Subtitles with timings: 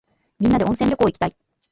[0.39, 1.35] みんなで温泉旅行いきたい。